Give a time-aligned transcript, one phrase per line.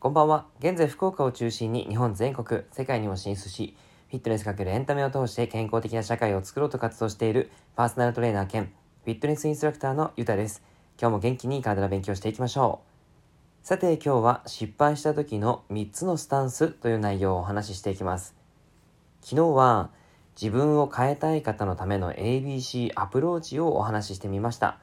[0.00, 0.46] こんばんは。
[0.58, 3.74] 現在、福岡を中心に日本全国、世界にも進出し、
[4.10, 8.70] フィットネスかけるエンタメを通して健康的な社会を作ろうと活動しているパーソナルトレーナー兼
[9.04, 10.62] フィットネスインストラクターのゆたです。
[11.00, 12.80] 今日も元気に体の勉強していきましょ
[13.62, 13.66] う。
[13.66, 18.34] さて今日は失敗した時の3つのスタンスという内容をお話ししていきます。
[19.22, 19.88] 昨日は
[20.40, 24.78] 自分を変えたい方のための ABC アプローチをお話ししてみました。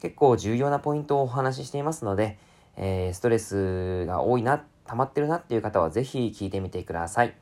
[0.00, 2.38] 結構重要なポイントをお話ししていますので、
[2.76, 7.34] えー、ストレスが多いな、溜まってるなっていう方はぜひ聞いてみてください。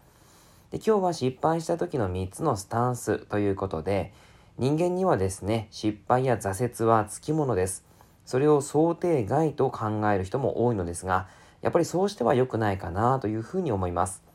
[0.70, 4.12] で今日は失敗した時の3つのスタンスということで、
[4.58, 7.86] 人間にはですね、失敗や挫折はつきものです。
[8.26, 11.28] それを想定外と考える人も多いのですが、
[11.62, 14.27] やっぱりそうしては良くないかなというふうに思います。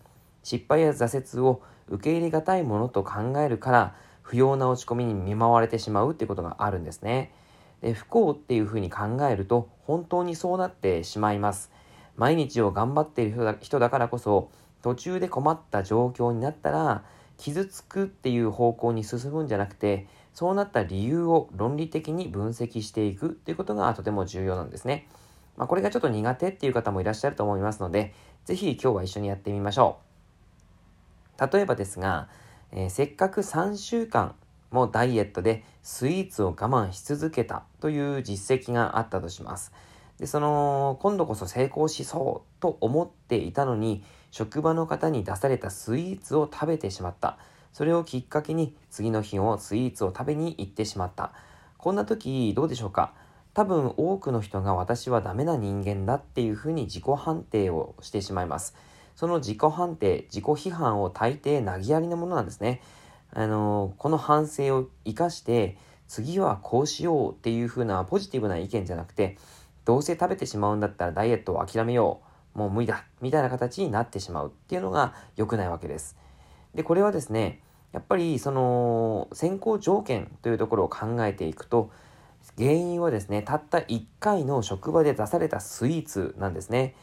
[0.43, 7.33] 失敗や挫折を受け入れがたいものと考えるから、不要な落ち込みに見舞われてしまうっていうことがあるんですね。
[7.81, 11.69] で不幸っていうふうに考えると本当にそうなってしまいます。
[12.15, 14.49] 毎日を頑張っている人だからこそ
[14.81, 17.03] 途中で困った状況になったら
[17.37, 25.07] 傷つくっていう方向に進むんじゃなくてそうなった理由を論理的に分析していくっていうことがとても重要なんですね。
[25.57, 28.13] まあ、これがちょっと苦手っていう方もいらっしゃると思いますので
[28.45, 30.12] 是非今日は一緒にやってみましょう。
[31.39, 32.27] 例えばですが、
[32.71, 34.35] えー、せっかく3週間
[34.71, 39.71] もダイエットでスイーツを我慢し続けたという実績があったとします。
[40.17, 47.37] で、その、今度こそ成功しそうと思っていたのに、職場の方に出されたスイーツを食べてしまった。
[47.71, 51.33] それをきっかけに次の日をスイーツを食べに行ってしまった。
[51.77, 53.13] こんな時どうでしょうか？
[53.53, 58.75] 多分多くの人が私はダメな人間だっていうふうに自己判定をしてしまいます。
[59.15, 62.81] その自己判定、自己批判を大抵投げやりなものなんですね。
[63.35, 69.37] あのこの反省を生かして次はこうしようっていう風なポジティブな意見じゃなくて
[69.85, 72.21] どうせ食べてしまうんだったらダイエットを諦めよ
[72.55, 76.15] うもう無理だみたいな形になってしまうっていうのが良くないわけです。
[76.75, 77.59] でこれはですね
[77.91, 81.91] やっぱりその先行条件というところを考えていくと
[82.57, 86.95] 原因はですねたった1回の職場で出されたスイーツなんですね。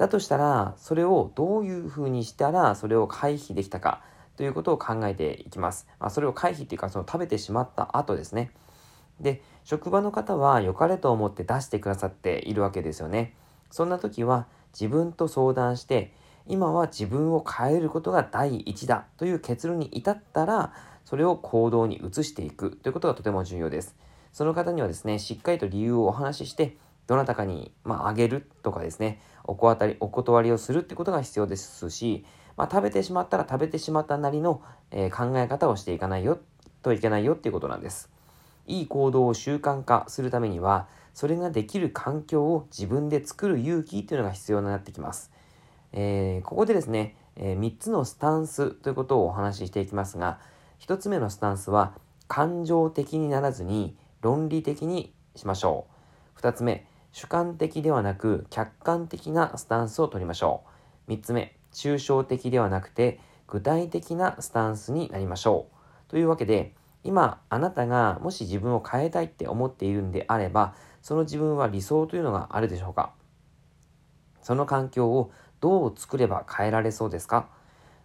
[0.00, 4.00] だとしたらそれをどういうふうにしたらそれを回避できたか
[4.38, 5.86] ということを考えていきます。
[5.98, 8.50] まあ、それを回避っていうか、その食べてしまった後ですね。
[9.20, 13.34] で、職場の方は良かれと思って出してくださっているわけですよね。
[13.70, 16.14] そんな時は自分と相談して、
[16.46, 20.72] 今は自分を変えることが第一だという結論に至ったら、
[21.04, 23.94] それを行動に移していくということがとても重要です。
[24.32, 26.78] その方にはですね、しっかりと理由をお話しして、
[27.10, 32.24] どなたかに、まあ、あげるとかですね、お断りをするってことが必要ですし、
[32.56, 34.62] まあ、食べてしまったら食べてしまったなりの、
[34.92, 36.38] えー、考え方をしていかないよ
[36.82, 38.10] といけないよっていうことなんです。
[38.68, 45.32] いい行動を習慣化するためには、それができる環境を自分で作る勇気っていうのが必要になってきます。
[45.92, 50.38] えー、ここでですね、えー、3つのスタンスということをお話ししていきますが、
[50.78, 51.94] 1つ目のスタンスは、
[52.28, 55.86] 感情的にならずに論理的にしましょ
[56.36, 56.40] う。
[56.40, 60.62] 2つ目、主観的ではなく客観的なスタンスを取りましょ
[61.08, 61.12] う。
[61.12, 65.66] 3つ目、抽象的ではなくて具体的なスタンスになりましょ
[66.08, 66.10] う。
[66.10, 73.12] というわけで、今あなたがもし自分を変えたいって思っているんであれば、その自分は理想というのがあるでしょうか
[74.42, 77.48] その環境をどう作れば変えられそうですか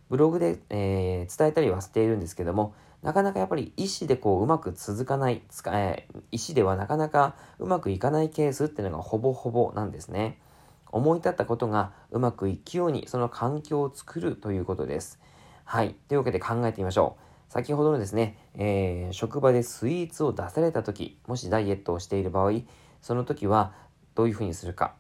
[0.09, 10.39] ブログで、えー、伝えたりはしているんですけども、なかなかやっぱり意思でこううまく続かない、使え、意思ではなかなかうまくいかないケースっていうのがほぼほぼなんですね。
[10.91, 15.19] 思い立ったことがうまくいくようにその環境を作るということです。
[15.66, 15.95] はい。
[16.07, 17.25] というわけで考えてみましょう。
[17.51, 22.61] 先ほどのですね、えー、職場でスイーツを出された時、もしダイエットをしている場合、
[23.01, 23.73] その時は
[24.16, 24.94] どういうふうにするか。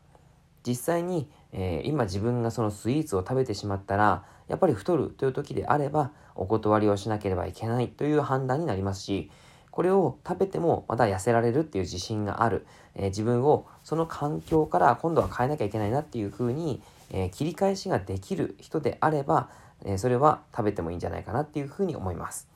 [0.65, 9.31] 実際に、えー、今自分がそのスイーツを食べてしまったら、やっぱり太るという時であれば、お断りをしなければいけないという判断になりますし、
[9.71, 19.49] これを食べてもまた痩せられるっていう自信がある、えー、自分をその環境から今度は変えなきゃいけないなっていうふうに、えー、切り返しができる人であれば、
[19.85, 22.49] え、それは食べてもいいんじゃないかなっていうふうに思います。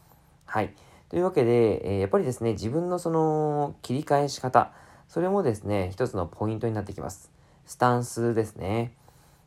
[0.45, 0.73] はい。
[1.09, 4.71] というわけで、えやっぱりですね、自分のその切り返し方、
[5.07, 7.38] それもですね、一つのポイントになってきます。
[7.69, 8.93] スタンスですね。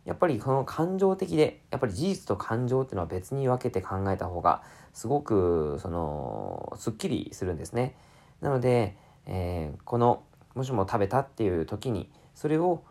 [0.04, 4.62] やっぱりこの感情的で、やっぱり事実と感情っていうのは別に分けて考えた方が、
[4.94, 7.96] すごく、その、すっきりするんですね。
[8.40, 8.96] なので、
[9.26, 10.22] えー、この、
[10.54, 12.84] もしも食べたっていう時に、それを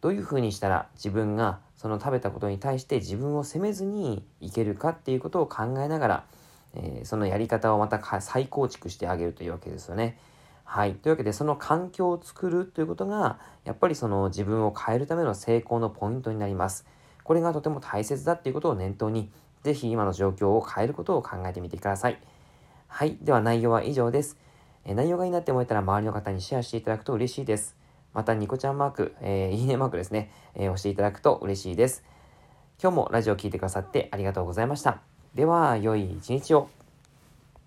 [0.00, 6.24] どういうふうにしたら自分がその食べたことに対して自分を責めずにいけるかっていうことを考えながら、
[6.74, 10.18] えー、そのやり方をまた再構築してあげるというわけですよね。
[10.70, 10.96] はい。
[10.96, 16.84] というわけで、その環境を作るということが、やっぱりその自分を変えるための成功のポイントになります。
[17.24, 19.30] これがとても大切だっていうことを念頭に、
[19.62, 22.20] ぜひ今の状況を変えることを考えてみてください。
[22.86, 23.16] はい。
[23.22, 24.36] では内容は以上です。
[24.84, 27.74] え、内容がいいなって思えたら周りの方にシェアしていただくと嬉しいです。
[28.12, 32.04] また、ニコちゃんマーク、えー、いいねマークですね、えー、押していただくと嬉しいです。
[32.78, 35.00] 今日もラジオを聴いてくださってありがとうございました。
[35.34, 36.68] では、良い一日を。